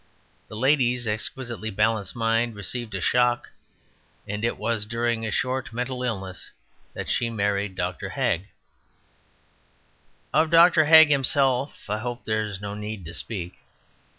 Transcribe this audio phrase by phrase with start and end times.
[0.47, 3.51] The lady's exquisitely balanced mind received a shock,
[4.27, 6.49] and it was during a short mental illness
[6.95, 8.09] that she married Dr.
[8.09, 8.47] Hagg.
[10.33, 10.85] Of Dr.
[10.85, 13.59] Hagg himself I hope there is no need to speak.